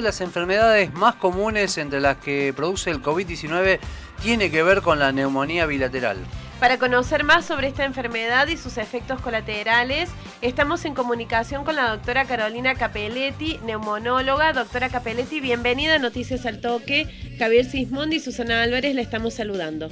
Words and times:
de 0.00 0.06
las 0.06 0.20
enfermedades 0.22 0.94
más 0.94 1.14
comunes 1.16 1.76
entre 1.76 2.00
las 2.00 2.16
que 2.16 2.54
produce 2.56 2.90
el 2.90 3.02
COVID-19 3.02 3.78
tiene 4.22 4.50
que 4.50 4.62
ver 4.62 4.80
con 4.80 4.98
la 4.98 5.12
neumonía 5.12 5.66
bilateral. 5.66 6.16
Para 6.58 6.78
conocer 6.78 7.22
más 7.22 7.44
sobre 7.44 7.68
esta 7.68 7.84
enfermedad 7.84 8.48
y 8.48 8.56
sus 8.56 8.78
efectos 8.78 9.20
colaterales, 9.20 10.10
estamos 10.40 10.84
en 10.86 10.94
comunicación 10.94 11.64
con 11.64 11.76
la 11.76 11.90
doctora 11.90 12.24
Carolina 12.24 12.74
Capelletti, 12.74 13.60
neumonóloga. 13.64 14.52
Doctora 14.52 14.88
Capelletti, 14.88 15.40
bienvenida 15.40 15.96
a 15.96 15.98
Noticias 15.98 16.46
al 16.46 16.60
Toque. 16.60 17.06
Javier 17.38 17.64
Sismondi 17.64 18.16
y 18.16 18.20
Susana 18.20 18.62
Álvarez 18.62 18.94
la 18.94 19.02
estamos 19.02 19.34
saludando. 19.34 19.90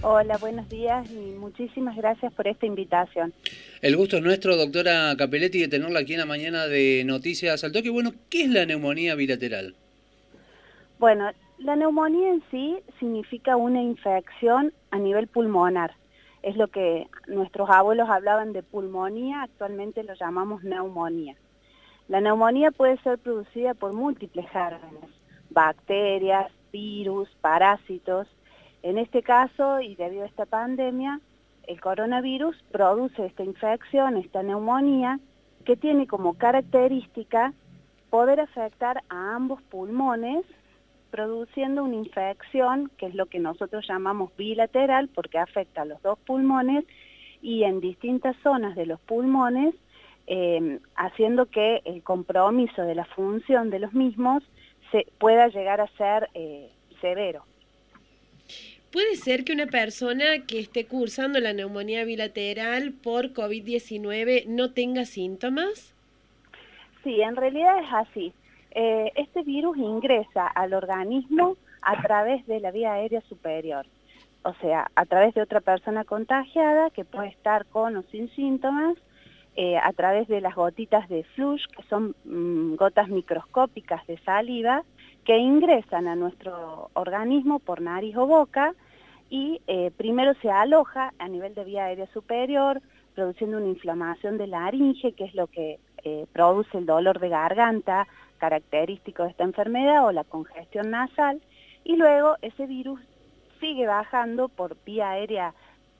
Hola, 0.00 0.36
buenos 0.38 0.68
días 0.68 1.10
y 1.10 1.34
muchísimas 1.36 1.96
gracias 1.96 2.32
por 2.32 2.46
esta 2.46 2.66
invitación. 2.66 3.34
El 3.82 3.96
gusto 3.96 4.18
es 4.18 4.22
nuestro, 4.22 4.56
doctora 4.56 5.12
Capelletti, 5.18 5.58
de 5.58 5.66
tenerla 5.66 5.98
aquí 6.00 6.12
en 6.12 6.20
la 6.20 6.26
mañana 6.26 6.66
de 6.68 7.02
Noticias 7.04 7.64
al 7.64 7.72
Toque. 7.72 7.90
Bueno, 7.90 8.12
¿qué 8.30 8.42
es 8.42 8.50
la 8.50 8.64
neumonía 8.64 9.16
bilateral? 9.16 9.74
Bueno, 11.00 11.28
la 11.58 11.74
neumonía 11.74 12.30
en 12.30 12.44
sí 12.48 12.76
significa 13.00 13.56
una 13.56 13.82
infección 13.82 14.72
a 14.92 14.98
nivel 14.98 15.26
pulmonar. 15.26 15.96
Es 16.44 16.56
lo 16.56 16.68
que 16.68 17.08
nuestros 17.26 17.68
abuelos 17.68 18.08
hablaban 18.08 18.52
de 18.52 18.62
pulmonía, 18.62 19.42
actualmente 19.42 20.04
lo 20.04 20.14
llamamos 20.14 20.62
neumonía. 20.62 21.34
La 22.06 22.20
neumonía 22.20 22.70
puede 22.70 22.98
ser 22.98 23.18
producida 23.18 23.74
por 23.74 23.94
múltiples 23.94 24.48
gérmenes, 24.50 25.10
bacterias, 25.50 26.52
virus, 26.72 27.28
parásitos. 27.40 28.28
En 28.82 28.98
este 28.98 29.22
caso, 29.22 29.80
y 29.80 29.94
debido 29.96 30.22
a 30.22 30.26
esta 30.26 30.46
pandemia, 30.46 31.20
el 31.66 31.80
coronavirus 31.80 32.56
produce 32.70 33.26
esta 33.26 33.44
infección, 33.44 34.16
esta 34.16 34.42
neumonía, 34.42 35.20
que 35.64 35.76
tiene 35.76 36.06
como 36.06 36.34
característica 36.34 37.52
poder 38.10 38.40
afectar 38.40 39.02
a 39.08 39.34
ambos 39.34 39.60
pulmones 39.62 40.44
produciendo 41.10 41.84
una 41.84 41.96
infección, 41.96 42.90
que 42.98 43.06
es 43.06 43.14
lo 43.14 43.26
que 43.26 43.38
nosotros 43.38 43.86
llamamos 43.88 44.34
bilateral, 44.36 45.08
porque 45.14 45.38
afecta 45.38 45.82
a 45.82 45.84
los 45.84 46.00
dos 46.02 46.18
pulmones 46.20 46.84
y 47.40 47.64
en 47.64 47.80
distintas 47.80 48.36
zonas 48.42 48.76
de 48.76 48.86
los 48.86 49.00
pulmones, 49.00 49.74
eh, 50.26 50.80
haciendo 50.96 51.46
que 51.46 51.80
el 51.84 52.02
compromiso 52.02 52.82
de 52.82 52.94
la 52.94 53.06
función 53.06 53.70
de 53.70 53.78
los 53.78 53.94
mismos 53.94 54.42
se 54.90 55.06
pueda 55.18 55.48
llegar 55.48 55.80
a 55.80 55.88
ser 55.96 56.28
eh, 56.34 56.70
severo. 57.00 57.44
¿Puede 58.92 59.16
ser 59.16 59.44
que 59.44 59.52
una 59.52 59.66
persona 59.66 60.46
que 60.46 60.60
esté 60.60 60.86
cursando 60.86 61.40
la 61.40 61.52
neumonía 61.52 62.04
bilateral 62.04 62.92
por 62.92 63.34
COVID-19 63.34 64.46
no 64.46 64.72
tenga 64.72 65.04
síntomas? 65.04 65.94
Sí, 67.04 67.20
en 67.20 67.36
realidad 67.36 67.78
es 67.80 67.92
así. 67.92 68.32
Eh, 68.70 69.12
este 69.16 69.42
virus 69.42 69.76
ingresa 69.76 70.46
al 70.46 70.72
organismo 70.72 71.56
a 71.82 72.00
través 72.02 72.46
de 72.46 72.60
la 72.60 72.70
vía 72.70 72.94
aérea 72.94 73.20
superior, 73.22 73.86
o 74.42 74.54
sea, 74.54 74.90
a 74.94 75.04
través 75.04 75.34
de 75.34 75.42
otra 75.42 75.60
persona 75.60 76.04
contagiada 76.04 76.90
que 76.90 77.04
puede 77.04 77.28
estar 77.28 77.66
con 77.66 77.96
o 77.96 78.02
sin 78.10 78.30
síntomas, 78.30 78.96
eh, 79.56 79.76
a 79.76 79.92
través 79.92 80.28
de 80.28 80.40
las 80.40 80.54
gotitas 80.54 81.08
de 81.08 81.24
flush, 81.34 81.64
que 81.76 81.82
son 81.84 82.14
mm, 82.24 82.76
gotas 82.76 83.08
microscópicas 83.08 84.06
de 84.06 84.16
saliva, 84.18 84.84
que 85.28 85.36
ingresan 85.36 86.08
a 86.08 86.16
nuestro 86.16 86.88
organismo 86.94 87.58
por 87.58 87.82
nariz 87.82 88.16
o 88.16 88.26
boca 88.26 88.74
y 89.28 89.60
eh, 89.66 89.90
primero 89.94 90.32
se 90.40 90.50
aloja 90.50 91.12
a 91.18 91.28
nivel 91.28 91.54
de 91.54 91.64
vía 91.64 91.84
aérea 91.84 92.06
superior, 92.14 92.80
produciendo 93.14 93.58
una 93.58 93.66
inflamación 93.66 94.38
de 94.38 94.46
la 94.46 94.60
laringe, 94.60 95.12
que 95.12 95.24
es 95.24 95.34
lo 95.34 95.46
que 95.46 95.80
produce 96.32 96.78
el 96.78 96.86
dolor 96.86 97.18
de 97.18 97.28
garganta, 97.28 98.06
característico 98.38 99.24
de 99.24 99.30
esta 99.30 99.44
enfermedad 99.44 100.06
o 100.06 100.12
la 100.12 100.24
congestión 100.24 100.90
nasal. 100.92 101.42
Y 101.84 101.96
luego 101.96 102.36
ese 102.40 102.64
virus 102.64 102.98
sigue 103.60 103.86
bajando 103.86 104.48
por 104.48 104.78
vía 104.86 105.10
aérea, 105.10 105.52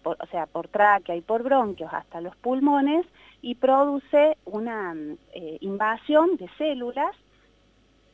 o 0.04 0.26
sea, 0.30 0.46
por 0.46 0.68
tráquea 0.68 1.16
y 1.16 1.20
por 1.20 1.42
bronquios 1.42 1.92
hasta 1.92 2.22
los 2.22 2.34
pulmones 2.36 3.05
y 3.42 3.56
produce 3.56 4.38
una 4.46 4.94
eh, 5.34 5.58
invasión 5.61 6.38
de 6.38 6.48
células 6.56 7.14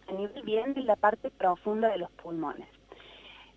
a 0.09 0.12
nivel 0.12 0.42
bien 0.42 0.75
de 0.75 0.82
la 0.82 0.97
parte 0.97 1.31
profunda 1.31 1.88
de 1.88 1.98
los 1.98 2.10
pulmones. 2.12 2.69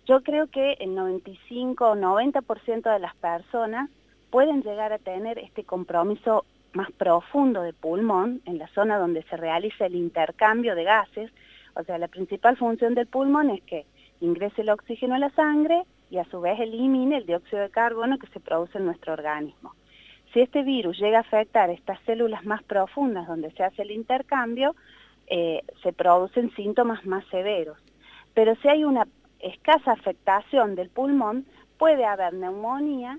Yo 0.06 0.22
creo 0.22 0.46
que 0.46 0.72
el 0.80 0.94
95 0.94 1.90
o 1.90 1.94
90% 1.94 2.92
de 2.92 2.98
las 2.98 3.14
personas 3.16 3.90
pueden 4.30 4.62
llegar 4.62 4.92
a 4.92 4.98
tener 4.98 5.38
este 5.38 5.64
compromiso 5.64 6.44
más 6.72 6.90
profundo 6.92 7.62
de 7.62 7.72
pulmón, 7.72 8.42
en 8.44 8.58
la 8.58 8.68
zona 8.68 8.98
donde 8.98 9.22
se 9.24 9.36
realiza 9.36 9.86
el 9.86 9.94
intercambio 9.94 10.74
de 10.74 10.84
gases, 10.84 11.30
o 11.74 11.82
sea, 11.84 11.98
la 11.98 12.08
principal 12.08 12.56
función 12.56 12.94
del 12.94 13.06
pulmón 13.06 13.50
es 13.50 13.62
que 13.62 13.86
ingrese 14.20 14.62
el 14.62 14.70
oxígeno 14.70 15.14
a 15.14 15.18
la 15.18 15.30
sangre 15.30 15.84
y 16.10 16.18
a 16.18 16.24
su 16.24 16.40
vez 16.40 16.58
elimine 16.58 17.18
el 17.18 17.26
dióxido 17.26 17.62
de 17.62 17.70
carbono 17.70 18.18
que 18.18 18.26
se 18.28 18.40
produce 18.40 18.78
en 18.78 18.86
nuestro 18.86 19.12
organismo. 19.12 19.74
Si 20.32 20.40
este 20.40 20.62
virus 20.62 20.98
llega 20.98 21.18
a 21.18 21.22
afectar 21.22 21.70
estas 21.70 22.00
células 22.00 22.44
más 22.44 22.62
profundas 22.62 23.26
donde 23.26 23.50
se 23.52 23.62
hace 23.62 23.82
el 23.82 23.90
intercambio, 23.90 24.74
eh, 25.30 25.62
se 25.82 25.92
producen 25.92 26.50
síntomas 26.54 27.04
más 27.06 27.24
severos. 27.26 27.78
Pero 28.34 28.54
si 28.56 28.68
hay 28.68 28.84
una 28.84 29.06
escasa 29.40 29.92
afectación 29.92 30.74
del 30.74 30.90
pulmón, 30.90 31.46
puede 31.78 32.04
haber 32.04 32.34
neumonía 32.34 33.18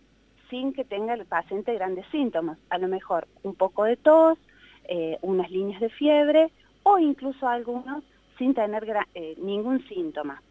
sin 0.49 0.73
que 0.73 0.83
tenga 0.83 1.13
el 1.13 1.25
paciente 1.25 1.73
grandes 1.73 2.05
síntomas, 2.07 2.57
a 2.69 2.77
lo 2.77 2.87
mejor 2.87 3.27
un 3.43 3.55
poco 3.55 3.83
de 3.83 3.97
tos, 3.97 4.37
eh, 4.85 5.17
unas 5.21 5.51
líneas 5.51 5.79
de 5.79 5.89
fiebre 5.89 6.51
o 6.83 6.97
incluso 6.97 7.47
algunos 7.47 8.03
sin 8.37 8.53
tener 8.53 8.85
eh, 9.13 9.35
ningún 9.37 9.85
síntoma. 9.87 10.41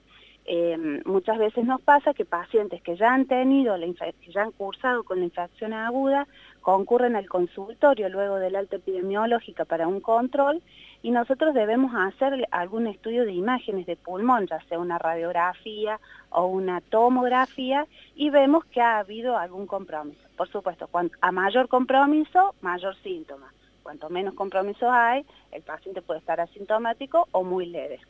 Em, 0.51 1.03
muchas 1.05 1.37
veces 1.37 1.67
nos 1.67 1.79
pasa 1.83 2.15
que 2.15 2.25
pacientes 2.25 2.81
que 2.81 2.97
ya 2.97 3.13
han 3.13 3.27
tenido, 3.27 3.77
la 3.77 3.87
que 3.87 4.33
ya 4.33 4.45
han 4.45 4.53
cursado 4.53 5.05
con 5.05 5.19
la 5.19 5.27
infección 5.27 5.75
aguda, 5.75 6.27
concurren 6.63 7.17
al 7.17 7.29
consultorio 7.29 8.09
luego 8.09 8.37
del 8.37 8.57
alta 8.57 8.77
epidemiológica 8.77 9.67
para 9.67 9.87
un 9.87 10.01
control 10.01 10.63
y 11.03 11.11
nosotros 11.11 11.53
debemos 11.53 11.93
hacer 11.95 12.49
algún 12.51 12.87
estudio 12.87 13.27
de 13.27 13.33
imágenes 13.33 13.85
de 13.85 13.97
pulmón, 13.97 14.47
ya 14.47 14.59
sea 14.71 14.79
una 14.79 14.97
radiografía 14.97 16.01
o 16.31 16.47
una 16.47 16.81
tomografía, 16.81 17.87
y 18.17 18.31
vemos 18.31 18.65
que 18.65 18.81
ha 18.81 19.01
habido 19.01 19.37
algún 19.37 19.67
compromiso. 19.67 20.27
Por 20.35 20.49
supuesto, 20.49 20.89
a 21.21 21.31
mayor 21.31 21.69
compromiso, 21.69 22.55
mayor 22.63 22.97
síntoma. 23.03 23.53
Cuanto 23.83 24.09
menos 24.09 24.33
compromiso 24.33 24.91
hay, 24.91 25.27
el 25.53 25.61
paciente 25.61 26.01
puede 26.01 26.21
estar 26.21 26.41
asintomático 26.41 27.29
o 27.33 27.45
muy 27.45 27.67
leve. 27.67 28.01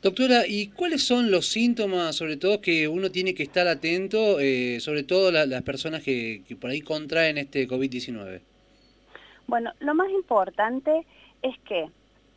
Doctora, 0.00 0.46
¿y 0.46 0.68
cuáles 0.68 1.04
son 1.04 1.32
los 1.32 1.48
síntomas, 1.48 2.14
sobre 2.14 2.36
todo, 2.36 2.60
que 2.60 2.86
uno 2.86 3.10
tiene 3.10 3.34
que 3.34 3.42
estar 3.42 3.66
atento, 3.66 4.38
eh, 4.38 4.78
sobre 4.78 5.02
todo 5.02 5.32
las 5.32 5.62
personas 5.62 6.04
que, 6.04 6.44
por 6.60 6.70
ahí 6.70 6.82
contraen 6.82 7.36
este 7.36 7.66
COVID-19? 7.66 8.40
Bueno, 9.48 9.72
lo 9.80 9.94
más 9.94 10.08
importante 10.10 11.04
es 11.42 11.58
que 11.66 11.88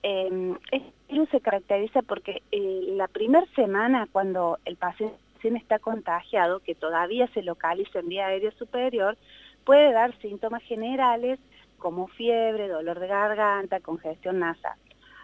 eh, 0.02 0.54
este 0.72 0.92
virus 1.08 1.30
se 1.30 1.40
caracteriza 1.40 2.02
porque 2.02 2.42
eh, 2.52 2.82
la 2.96 3.08
primera 3.08 3.46
semana 3.56 4.08
cuando 4.12 4.58
el 4.66 4.76
paciente 4.78 5.16
está 5.44 5.78
contagiado, 5.78 6.62
que 6.62 6.74
todavía 6.74 7.28
se 7.34 7.44
localiza 7.44 8.00
en 8.00 8.10
vía 8.10 8.26
aérea 8.26 8.52
superior, 8.58 9.18
puede 9.66 9.92
dar 9.92 10.18
síntomas 10.20 10.64
generales 10.64 11.40
como 11.78 12.08
fiebre, 12.08 12.70
dolor 12.70 13.00
de 13.00 13.08
garganta, 13.08 13.82
congestión 13.82 14.40
nasal. 14.40 14.78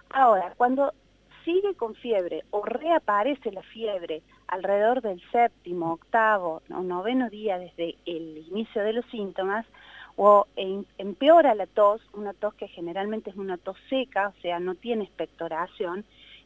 Ahora, 0.09 0.53
cuando 0.55 0.93
sigue 1.47 1.75
con 1.75 1.95
fiebre 1.95 2.43
o 2.51 2.65
reaparece 2.65 3.53
la 3.53 3.61
fiebre 3.61 4.21
alrededor 4.47 5.01
del 5.01 5.21
séptimo, 5.31 5.93
octavo 5.93 6.61
o 6.69 6.83
noveno 6.83 7.29
día 7.29 7.57
desde 7.57 7.95
el 8.05 8.45
inicio 8.49 8.83
de 8.83 8.91
los 8.91 9.05
síntomas, 9.05 9.65
o 10.17 10.45
empeora 10.97 11.55
la 11.55 11.65
tos, 11.67 12.01
una 12.13 12.33
tos 12.33 12.53
que 12.55 12.67
generalmente 12.67 13.29
es 13.29 13.37
una 13.37 13.55
tos 13.55 13.77
seca, 13.89 14.33
o 14.37 14.41
sea, 14.41 14.59
no 14.59 14.75
tiene 14.75 15.05
expectoración, 15.05 16.03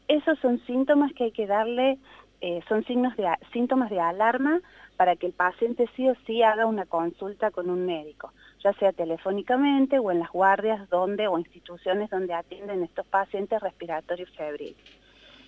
esos 0.07 0.37
son 0.39 0.59
síntomas 0.67 1.11
que 1.13 1.25
hay 1.25 1.31
que 1.31 1.47
darle, 1.47 1.97
eh, 2.41 2.61
son 2.69 2.83
signos 2.83 3.17
de, 3.17 3.27
síntomas 3.53 3.89
de 3.89 3.99
alarma 3.99 4.61
para 4.97 5.15
que 5.15 5.25
el 5.25 5.33
paciente 5.33 5.89
sí 5.95 6.07
o 6.09 6.15
sí 6.27 6.43
haga 6.43 6.67
una 6.67 6.85
consulta 6.85 7.49
con 7.49 7.71
un 7.71 7.87
médico, 7.87 8.33
ya 8.63 8.73
sea 8.73 8.91
telefónicamente 8.91 9.99
o 9.99 10.11
en 10.11 10.19
las 10.19 10.31
guardias 10.31 10.89
donde 10.89 11.27
o 11.27 11.37
instituciones 11.37 12.09
donde 12.09 12.33
atienden 12.33 12.83
estos 12.83 13.05
pacientes 13.07 13.59
respiratorios 13.61 14.29
febriles. 14.31 14.77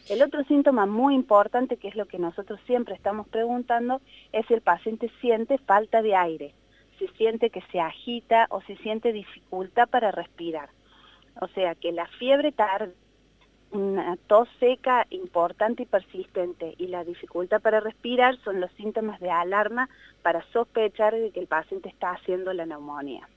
El 0.10 0.22
otro 0.22 0.44
síntoma 0.44 0.86
muy 0.86 1.16
importante, 1.16 1.78
que 1.78 1.88
es 1.88 1.96
lo 1.96 2.06
que 2.06 2.20
nosotros 2.20 2.60
siempre 2.66 2.94
estamos 2.94 3.28
preguntando, 3.28 4.02
es 4.34 4.46
si 4.48 4.54
el 4.54 4.62
paciente 4.62 5.10
siente 5.22 5.58
falta 5.60 6.02
de 6.02 6.16
aire, 6.16 6.54
si 7.00 7.08
siente 7.10 7.50
que 7.50 7.62
se 7.72 7.80
agita 7.80 8.48
o 8.50 8.62
si 8.62 8.76
siente 8.78 9.14
dificultad 9.14 9.88
para 9.88 10.12
respirar. 10.12 10.70
O 11.40 11.48
sea, 11.48 11.76
que 11.76 11.92
la 11.94 12.06
fiebre 12.20 12.52
tarde 12.52 12.94
una 13.74 14.18
tos 14.28 14.48
seca 14.60 15.08
importante 15.10 15.84
y 15.84 15.86
persistente 15.86 16.76
y 16.78 16.88
la 16.88 17.04
dificultad 17.04 17.62
para 17.62 17.80
respirar 17.80 18.38
son 18.44 18.62
los 18.62 18.72
síntomas 18.74 19.20
de 19.20 19.30
alarma 19.30 19.90
para 20.22 20.46
sospechar 20.54 21.16
de 21.16 21.32
que 21.32 21.40
el 21.40 21.48
paciente 21.48 21.90
está 21.90 22.12
haciendo 22.12 22.54
la 22.54 22.66
neumonía. 22.66 23.28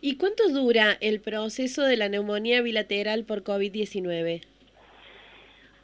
¿Y 0.00 0.16
cuánto 0.16 0.48
dura 0.48 0.96
el 1.00 1.20
proceso 1.20 1.82
de 1.82 1.96
la 1.96 2.08
neumonía 2.08 2.62
bilateral 2.62 3.24
por 3.24 3.42
COVID-19? 3.42 4.42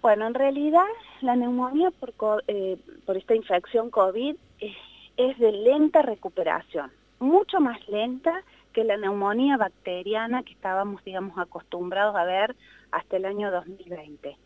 Bueno, 0.01 0.27
en 0.27 0.35
realidad 0.35 0.87
la 1.21 1.35
neumonía 1.35 1.91
por, 1.91 2.45
eh, 2.47 2.77
por 3.05 3.17
esta 3.17 3.35
infección 3.35 3.91
COVID 3.91 4.37
es, 4.61 4.77
es 5.17 5.39
de 5.39 5.53
lenta 5.53 6.03
recuperación, 6.03 6.93
mucho 7.19 7.61
más 7.61 7.79
lenta 7.89 8.45
que 8.73 8.85
la 8.85 8.97
neumonía 8.97 9.57
bacteriana 9.57 10.43
que 10.43 10.53
estábamos, 10.53 11.03
digamos, 11.05 11.39
acostumbrados 11.39 12.17
a 12.17 12.25
ver 12.25 12.55
hasta 12.91 13.17
el 13.17 13.25
año 13.25 13.51
2020. 13.51 14.37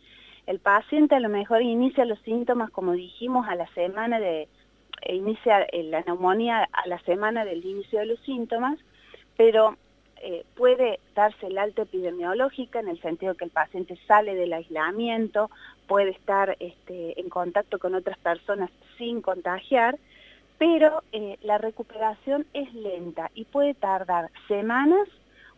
El 0.46 0.58
paciente 0.58 1.14
a 1.14 1.20
lo 1.20 1.28
mejor 1.28 1.62
inicia 1.62 2.04
los 2.04 2.18
síntomas, 2.20 2.70
como 2.70 2.92
dijimos, 2.92 3.46
a 3.48 3.54
la 3.54 3.66
semana 3.74 4.18
de, 4.18 4.48
e 5.02 5.14
inicia 5.14 5.62
eh, 5.62 5.84
la 5.84 6.02
neumonía 6.02 6.68
a 6.72 6.88
la 6.88 6.98
semana 7.00 7.44
del 7.44 7.64
inicio 7.64 8.00
de 8.00 8.06
los 8.06 8.20
síntomas, 8.20 8.78
pero 9.36 9.76
eh, 10.24 10.44
puede 10.54 11.00
darse 11.14 11.48
el 11.48 11.58
alta 11.58 11.82
epidemiológica 11.82 12.78
en 12.78 12.88
el 12.88 13.00
sentido 13.00 13.34
que 13.34 13.44
el 13.44 13.50
paciente 13.50 13.98
sale 14.06 14.34
del 14.34 14.52
aislamiento, 14.52 15.50
puede 15.88 16.10
estar 16.10 16.56
este, 16.60 17.20
en 17.20 17.28
contacto 17.28 17.78
con 17.78 17.94
otras 17.94 18.18
personas 18.18 18.70
sin 18.98 19.20
contagiar, 19.20 19.98
pero 20.58 21.02
eh, 21.12 21.38
la 21.42 21.58
recuperación 21.58 22.46
es 22.52 22.72
lenta 22.74 23.30
y 23.34 23.44
puede 23.44 23.74
tardar 23.74 24.30
semanas 24.48 25.08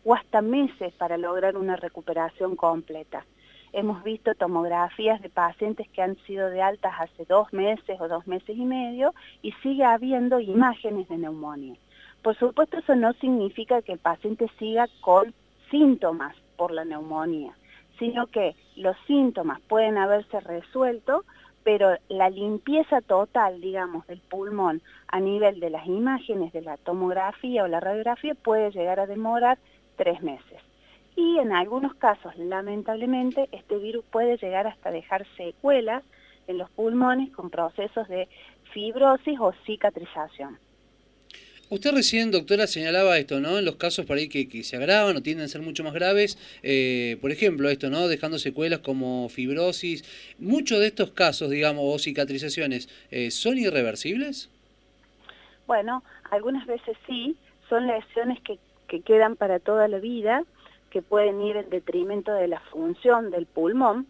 o 0.03 0.13
hasta 0.13 0.41
meses 0.41 0.93
para 0.93 1.17
lograr 1.17 1.57
una 1.57 1.75
recuperación 1.75 2.55
completa. 2.55 3.25
Hemos 3.73 4.03
visto 4.03 4.33
tomografías 4.35 5.21
de 5.21 5.29
pacientes 5.29 5.89
que 5.89 6.01
han 6.01 6.15
sido 6.25 6.49
de 6.49 6.61
altas 6.61 6.93
hace 6.97 7.25
dos 7.25 7.51
meses 7.51 7.99
o 7.99 8.07
dos 8.07 8.25
meses 8.25 8.55
y 8.55 8.63
medio 8.63 9.13
y 9.41 9.51
sigue 9.63 9.83
habiendo 9.83 10.39
imágenes 10.39 11.09
de 11.09 11.17
neumonía. 11.17 11.75
Por 12.21 12.37
supuesto, 12.37 12.77
eso 12.77 12.95
no 12.95 13.13
significa 13.13 13.81
que 13.81 13.91
el 13.91 13.99
paciente 13.99 14.49
siga 14.57 14.87
con 15.01 15.33
síntomas 15.69 16.35
por 16.55 16.71
la 16.71 16.85
neumonía, 16.85 17.53
sino 17.99 18.27
que 18.27 18.55
los 18.75 18.95
síntomas 19.07 19.59
pueden 19.67 19.97
haberse 19.97 20.39
resuelto, 20.39 21.25
pero 21.65 21.97
la 22.09 22.29
limpieza 22.29 23.01
total, 23.01 23.59
digamos, 23.59 24.05
del 24.05 24.19
pulmón 24.19 24.83
a 25.07 25.19
nivel 25.19 25.59
de 25.59 25.71
las 25.71 25.87
imágenes 25.87 26.53
de 26.53 26.61
la 26.61 26.77
tomografía 26.77 27.63
o 27.63 27.67
la 27.67 27.79
radiografía 27.79 28.35
puede 28.35 28.69
llegar 28.69 28.99
a 28.99 29.07
demorar 29.07 29.57
tres 29.95 30.21
meses. 30.21 30.61
Y 31.15 31.39
en 31.39 31.51
algunos 31.51 31.95
casos, 31.95 32.37
lamentablemente, 32.37 33.49
este 33.51 33.79
virus 33.79 34.05
puede 34.11 34.37
llegar 34.37 34.67
hasta 34.67 34.91
dejar 34.91 35.25
secuelas 35.37 36.03
en 36.45 36.59
los 36.59 36.69
pulmones 36.69 37.31
con 37.31 37.49
procesos 37.49 38.07
de 38.09 38.29
fibrosis 38.71 39.39
o 39.39 39.51
cicatrización. 39.65 40.59
Usted 41.67 41.93
recién, 41.93 42.29
doctora, 42.29 42.67
señalaba 42.67 43.17
esto, 43.17 43.39
¿no? 43.39 43.57
En 43.57 43.65
los 43.65 43.77
casos 43.77 44.05
por 44.05 44.17
ahí 44.17 44.29
que, 44.29 44.63
se 44.63 44.75
agravan 44.75 45.17
o 45.17 45.21
tienden 45.21 45.45
a 45.45 45.47
ser 45.47 45.61
mucho 45.61 45.83
más 45.83 45.93
graves, 45.93 46.37
eh, 46.61 47.17
por 47.21 47.31
ejemplo, 47.31 47.69
esto, 47.69 47.89
¿no? 47.89 48.07
Dejando 48.07 48.37
secuelas 48.37 48.79
como 48.79 49.29
fibrosis. 49.29 50.03
¿Muchos 50.37 50.79
de 50.79 50.87
estos 50.87 51.11
casos, 51.11 51.49
digamos, 51.49 51.83
o 51.83 51.97
cicatrizaciones, 51.97 52.87
eh, 53.09 53.31
son 53.31 53.57
irreversibles? 53.57 54.51
Bueno, 55.65 56.03
algunas 56.29 56.67
veces 56.67 56.95
sí, 57.07 57.35
son 57.67 57.87
lesiones 57.87 58.39
que, 58.41 58.59
que 58.87 59.01
quedan 59.01 59.35
para 59.35 59.57
toda 59.57 59.87
la 59.87 59.97
vida, 59.97 60.43
que 60.91 61.01
pueden 61.01 61.41
ir 61.41 61.57
en 61.57 61.71
detrimento 61.71 62.31
de 62.31 62.47
la 62.47 62.59
función 62.59 63.31
del 63.31 63.47
pulmón, 63.47 64.05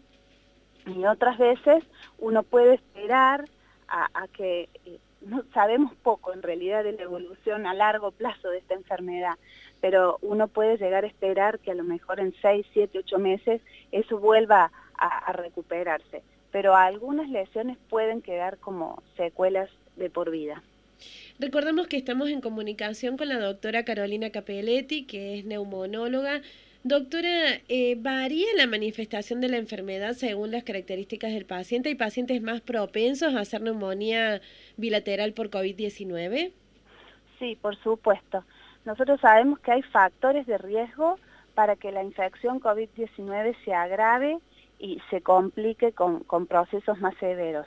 y 0.84 1.06
otras 1.06 1.38
veces 1.38 1.82
uno 2.18 2.42
puede 2.42 2.74
esperar 2.74 3.46
a, 3.88 4.26
que 4.28 4.68
eh, 4.84 4.98
no 5.20 5.44
sabemos 5.54 5.94
poco 6.02 6.32
en 6.32 6.42
realidad 6.42 6.84
de 6.84 6.92
la 6.92 7.02
evolución 7.02 7.66
a 7.66 7.74
largo 7.74 8.10
plazo 8.10 8.50
de 8.50 8.58
esta 8.58 8.74
enfermedad, 8.74 9.34
pero 9.80 10.18
uno 10.22 10.48
puede 10.48 10.76
llegar 10.78 11.04
a 11.04 11.06
esperar 11.06 11.58
que 11.58 11.70
a 11.70 11.74
lo 11.74 11.84
mejor 11.84 12.20
en 12.20 12.34
6, 12.40 12.66
7, 12.72 12.98
8 12.98 13.18
meses 13.18 13.60
eso 13.92 14.18
vuelva 14.18 14.70
a, 14.98 15.32
recuperarse, 15.32 16.22
pero 16.50 16.74
algunas 16.74 17.28
lesiones 17.28 17.76
pueden 17.90 18.22
quedar 18.22 18.58
como 18.58 19.02
secuelas 19.16 19.68
de 19.96 20.08
por 20.08 20.30
vida. 20.30 20.62
Recordemos 21.38 21.86
que 21.86 21.98
estamos 21.98 22.30
en 22.30 22.40
comunicación 22.40 23.18
con 23.18 23.28
la 23.28 23.38
doctora 23.38 23.84
Carolina 23.84 24.30
Capelletti, 24.30 25.04
que 25.04 25.38
es 25.38 25.44
neumonóloga. 25.44 26.40
Doctora, 26.88 27.62
eh, 27.68 27.96
¿varía 27.98 28.46
la 28.56 28.68
manifestación 28.68 29.40
de 29.40 29.48
la 29.48 29.56
enfermedad 29.56 30.12
según 30.12 30.52
las 30.52 30.62
características 30.62 31.32
del 31.32 31.44
paciente? 31.44 31.88
¿Hay 31.88 31.96
pacientes 31.96 32.40
más 32.40 32.60
propensos 32.60 33.34
a 33.34 33.40
hacer 33.40 33.60
neumonía 33.60 34.40
bilateral 34.76 35.32
por 35.32 35.50
COVID-19? 35.50 36.52
Sí, 37.40 37.58
por 37.60 37.74
supuesto. 37.82 38.44
Nosotros 38.84 39.20
sabemos 39.20 39.58
que 39.58 39.72
hay 39.72 39.82
factores 39.82 40.46
de 40.46 40.58
riesgo 40.58 41.18
para 41.56 41.74
que 41.74 41.90
la 41.90 42.04
infección 42.04 42.60
COVID-19 42.60 43.56
se 43.64 43.74
agrave 43.74 44.38
y 44.78 45.02
se 45.10 45.22
complique 45.22 45.90
con, 45.90 46.20
con, 46.20 46.46
procesos 46.46 47.00
más 47.00 47.16
severos. 47.16 47.66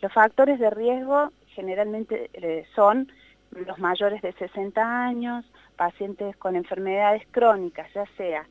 Los 0.00 0.10
factores 0.14 0.58
de 0.58 0.70
riesgo 0.70 1.32
generalmente 1.48 2.30
eh, 2.32 2.64
son 2.74 3.12
los 3.50 3.78
mayores 3.78 4.22
de 4.22 4.32
60 4.32 5.04
años, 5.04 5.44
pacientes 5.76 6.34
con 6.38 6.56
enfermedades 6.56 7.24
crónicas, 7.30 7.92
ya 7.92 8.06
sea 8.16 8.46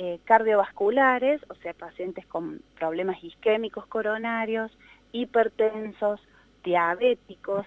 eh, 0.00 0.20
cardiovasculares, 0.24 1.40
o 1.50 1.56
sea, 1.56 1.74
pacientes 1.74 2.24
con 2.24 2.62
problemas 2.78 3.16
isquémicos 3.24 3.84
coronarios, 3.86 4.70
hipertensos, 5.10 6.20
diabéticos, 6.62 7.66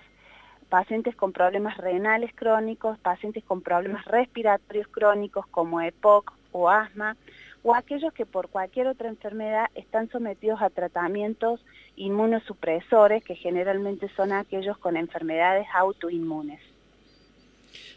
pacientes 0.69 1.13
con 1.13 1.33
problemas 1.33 1.75
renales 1.75 2.31
crónicos, 2.33 2.98
pacientes 3.00 3.44
con 3.44 3.60
problemas 3.60 4.06
respiratorios 4.06 4.88
crónicos 4.88 5.45
como 5.48 5.81
EPOC 5.81 6.31
o 6.54 6.69
asma, 6.69 7.18
o 7.63 7.75
aquellos 7.75 8.13
que 8.13 8.25
por 8.25 8.48
cualquier 8.48 8.88
otra 8.88 9.10
enfermedad 9.10 9.66
están 9.75 10.10
sometidos 10.10 10.62
a 10.62 10.69
tratamientos 10.69 11.60
inmunosupresores, 11.98 13.25
que 13.25 13.36
generalmente 13.36 14.07
son 14.16 14.31
aquellos 14.31 14.78
con 14.78 14.95
enfermedades 14.95 15.68
autoinmunes. 15.74 16.62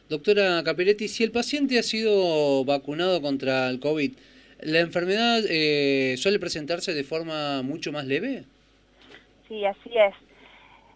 Doctora 0.08 0.62
Capelletti, 0.62 1.08
si 1.08 1.24
el 1.24 1.32
paciente 1.32 1.78
ha 1.78 1.82
sido 1.82 2.64
vacunado 2.66 3.22
contra 3.22 3.70
el 3.70 3.80
COVID, 3.80 4.12
¿la 4.60 4.80
enfermedad 4.80 5.40
eh, 5.48 6.16
suele 6.18 6.38
presentarse 6.38 6.92
de 6.92 7.04
forma 7.04 7.62
mucho 7.62 7.90
más 7.90 8.04
leve? 8.04 8.44
Sí, 9.48 9.64
así 9.64 9.90
es. 9.94 10.14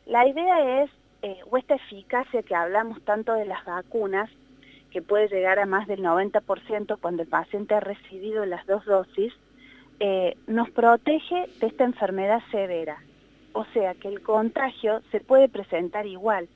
La 0.05 0.29
idea 0.29 0.83
es, 0.83 0.91
eh, 1.23 1.37
o 1.51 1.57
esta 1.57 1.77
eficacia 1.77 2.43
que 2.43 2.55
hablamos 2.55 3.03
tanto 3.05 3.33
de 3.33 3.47
las 3.47 3.65
vacunas, 3.65 4.31
que 4.91 5.01
puede 5.01 5.29
llegar 5.29 5.59
a 5.59 5.67
más 5.67 5.87
del 5.87 6.01
90% 6.03 6.99
cuando 7.01 7.23
el 7.23 7.29
paciente 7.29 7.75
ha 7.75 7.81
recibido 7.81 8.45
las 8.45 8.67
dos 8.67 8.85
dosis, 8.85 9.33
eh, 10.01 10.37
nos 10.47 10.71
protege 10.71 11.47
de 11.61 11.67
esta 11.67 11.85
enfermedad 11.85 12.41
severa. 12.51 13.03
O 13.53 13.65
sea 13.73 13.95
que 13.95 14.09
el 14.09 14.21
contagio 14.21 15.03
se 15.11 15.21
puede 15.21 15.49
presentar 15.49 16.07
igual. 16.07 16.49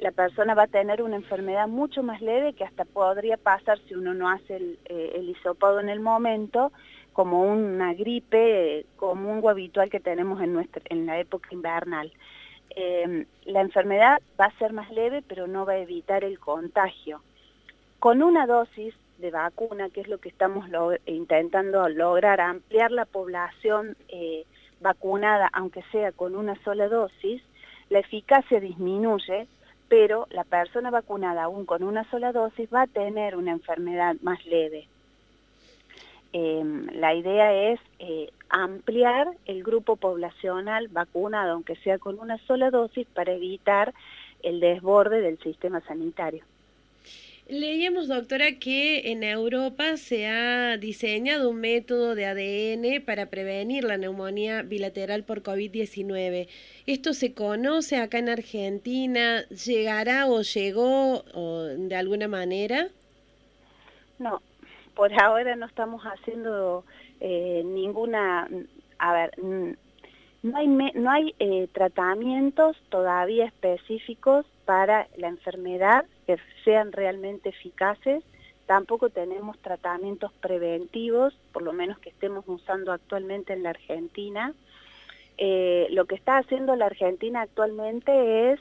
La 0.00 0.12
persona 0.12 0.54
va 0.54 0.62
a 0.62 0.66
tener 0.66 1.02
una 1.02 1.16
enfermedad 1.16 1.68
mucho 1.68 2.02
más 2.02 2.22
leve 2.22 2.54
que 2.54 2.64
hasta 2.64 2.86
podría 2.86 3.36
pasar 3.36 3.78
si 3.86 3.94
uno 3.94 4.14
no 4.14 4.30
hace 4.30 4.56
el, 4.56 4.78
eh, 4.86 5.12
el 5.14 5.36
en 5.80 5.88
el 5.90 6.00
momento, 6.00 6.72
como 7.12 7.42
una 7.42 7.92
gripe 7.92 8.86
común 8.96 9.40
o 9.42 9.50
habitual 9.50 9.90
que 9.90 10.00
tenemos 10.00 10.40
en, 10.40 10.54
nuestra, 10.54 10.80
en 10.86 11.04
la 11.04 11.20
época 11.20 11.50
invernal. 11.52 12.10
Eh, 12.70 13.26
la 13.44 13.60
enfermedad 13.60 14.22
va 14.40 14.46
a 14.46 14.58
ser 14.58 14.72
más 14.72 14.90
leve, 14.90 15.22
pero 15.26 15.46
no 15.46 15.66
va 15.66 15.74
a 15.74 15.78
evitar 15.78 16.24
el 16.24 16.38
contagio. 16.38 17.20
Con 17.98 18.22
una 18.22 18.46
dosis 18.46 18.94
de 19.18 19.30
vacuna, 19.30 19.90
que 19.90 20.00
es 20.00 20.08
lo 20.08 20.16
que 20.16 20.30
estamos 20.30 20.66
intentando 21.04 21.86
lograr, 21.90 22.40
ampliar 22.40 22.90
la 22.90 23.04
población 23.04 23.98
eh, 24.08 24.46
vacunada, 24.80 25.50
aunque 25.52 25.82
sea 25.92 26.12
con 26.12 26.34
una 26.34 26.54
sola 26.64 26.88
dosis, 26.88 27.42
la 27.90 27.98
eficacia 27.98 28.60
disminuye, 28.60 29.46
pero 29.90 30.28
la 30.30 30.44
persona 30.44 30.88
vacunada 30.90 31.42
aún 31.42 31.66
con 31.66 31.82
una 31.82 32.08
sola 32.10 32.30
dosis 32.30 32.72
va 32.72 32.82
a 32.82 32.86
tener 32.86 33.34
una 33.34 33.50
enfermedad 33.50 34.14
más 34.22 34.46
leve. 34.46 34.86
Em, 36.32 36.86
la 36.92 37.12
idea 37.12 37.72
es 37.72 37.80
eh, 37.98 38.30
ampliar 38.48 39.26
el 39.46 39.64
grupo 39.64 39.96
poblacional 39.96 40.86
vacunado, 40.86 41.54
aunque 41.54 41.74
sea 41.74 41.98
con 41.98 42.20
una 42.20 42.38
sola 42.46 42.70
dosis, 42.70 43.04
para 43.08 43.32
evitar 43.32 43.92
el 44.44 44.60
desborde 44.60 45.22
del 45.22 45.40
sistema 45.40 45.80
sanitario. 45.80 46.44
Leíamos, 47.50 48.06
doctora, 48.06 48.60
que 48.60 49.10
en 49.10 49.24
Europa 49.24 49.96
se 49.96 50.28
ha 50.28 50.76
diseñado 50.76 51.50
un 51.50 51.60
método 51.60 52.14
de 52.14 52.26
ADN 52.26 53.04
para 53.04 53.26
prevenir 53.26 53.82
la 53.82 53.96
neumonía 53.96 54.62
bilateral 54.62 55.24
por 55.24 55.42
COVID-19. 55.42 56.46
¿Esto 56.86 57.12
se 57.12 57.34
conoce 57.34 57.96
acá 57.96 58.18
en 58.18 58.28
Argentina? 58.28 59.42
¿Llegará 59.48 60.28
o 60.28 60.42
llegó 60.42 61.24
de 61.76 61.96
alguna 61.96 62.28
manera? 62.28 62.86
No, 64.20 64.40
por 64.94 65.12
ahora 65.20 65.56
no 65.56 65.66
estamos 65.66 66.04
haciendo 66.04 66.84
eh, 67.18 67.62
ninguna, 67.64 68.48
a 69.00 69.12
ver, 69.12 69.32
no 69.42 70.56
hay, 70.56 70.68
no 70.68 71.10
hay 71.10 71.34
eh, 71.40 71.66
tratamientos 71.72 72.76
todavía 72.90 73.46
específicos 73.46 74.46
para 74.70 75.08
la 75.16 75.26
enfermedad 75.26 76.04
que 76.28 76.36
sean 76.64 76.92
realmente 76.92 77.48
eficaces, 77.48 78.22
tampoco 78.66 79.10
tenemos 79.10 79.58
tratamientos 79.58 80.32
preventivos, 80.34 81.34
por 81.52 81.62
lo 81.62 81.72
menos 81.72 81.98
que 81.98 82.10
estemos 82.10 82.44
usando 82.46 82.92
actualmente 82.92 83.52
en 83.52 83.64
la 83.64 83.70
Argentina. 83.70 84.54
Eh, 85.38 85.88
lo 85.90 86.04
que 86.04 86.14
está 86.14 86.38
haciendo 86.38 86.76
la 86.76 86.86
Argentina 86.86 87.40
actualmente 87.40 88.52
es 88.52 88.60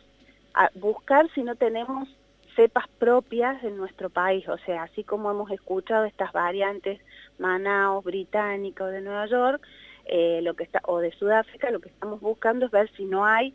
buscar 0.74 1.30
si 1.36 1.44
no 1.44 1.54
tenemos 1.54 2.10
cepas 2.56 2.88
propias 2.98 3.64
en 3.64 3.78
nuestro 3.78 4.10
país, 4.10 4.50
o 4.50 4.58
sea, 4.66 4.82
así 4.82 5.04
como 5.04 5.30
hemos 5.30 5.52
escuchado 5.52 6.06
estas 6.06 6.32
variantes 6.32 7.00
Manaus, 7.38 8.04
británica 8.04 8.84
o 8.84 8.88
de 8.88 9.02
Nueva 9.02 9.28
York, 9.28 9.62
eh, 10.06 10.40
lo 10.42 10.56
que 10.56 10.64
está, 10.64 10.82
o 10.86 10.98
de 10.98 11.12
Sudáfrica, 11.12 11.70
lo 11.70 11.80
que 11.80 11.90
estamos 11.90 12.20
buscando 12.20 12.66
es 12.66 12.72
ver 12.72 12.90
si 12.98 13.06
no 13.06 13.28
hay 13.28 13.54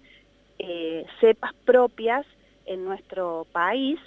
eh, 0.61 1.05
cepas 1.21 1.53
propias 1.65 2.25
en 2.67 2.85
nuestro 2.85 3.47
país, 3.53 3.99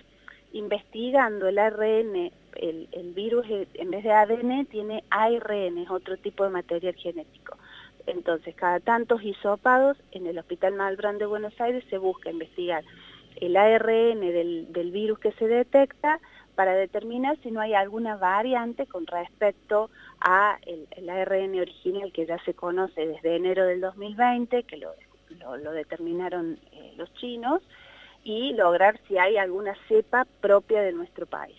investigando 0.54 1.48
el 1.48 1.60
ARN, 1.60 2.32
el, 2.56 2.90
el 2.92 3.14
virus 3.14 3.46
en 3.50 3.92
vez 3.92 4.04
de 4.04 4.12
ADN 4.12 4.66
tiene 4.66 5.04
ARN, 5.10 5.78
es 5.78 5.90
otro 5.90 6.18
tipo 6.18 6.44
de 6.44 6.50
material 6.50 6.96
genético. 6.96 7.58
Entonces, 8.06 8.56
cada 8.56 8.80
tantos 8.80 9.22
hisopados 9.22 9.98
en 10.12 10.28
el 10.28 10.40
Hospital 10.40 10.74
Malbrán 10.74 11.18
de 11.18 11.26
Buenos 11.26 11.60
Aires 11.60 11.84
se 11.90 11.98
busca 11.98 12.32
investigar 12.32 12.84
el 13.36 13.56
ARN 13.56 14.22
del, 14.22 14.72
del 14.72 14.92
virus 14.92 15.20
que 15.20 15.32
se 15.34 15.48
detecta 15.48 16.20
para 16.58 16.74
determinar 16.74 17.38
si 17.44 17.52
no 17.52 17.62
hay 17.62 17.76
alguna 17.76 18.18
variante 18.18 18.88
con 18.88 19.06
respecto 19.06 19.92
a 20.20 20.58
el, 20.66 21.08
ARN 21.08 21.60
original 21.60 22.12
que 22.12 22.26
ya 22.26 22.44
se 22.46 22.56
conoce 22.56 23.06
desde 23.06 23.36
enero 23.36 23.64
del 23.68 23.80
2020, 23.80 24.64
que 24.64 24.78
lo, 24.78 24.90
lo, 25.58 25.72
determinaron 25.72 26.58
eh, 26.72 26.94
los 26.98 27.14
chinos, 27.14 27.62
y 28.28 28.52
lograr 28.54 29.00
si 29.08 29.18
hay 29.18 29.38
alguna 29.38 29.74
cepa 29.88 30.28
propia 30.42 30.82
de 30.82 30.92
nuestro 30.92 31.26
país. 31.26 31.56